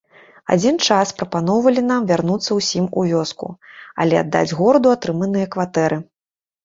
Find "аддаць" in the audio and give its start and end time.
4.25-4.55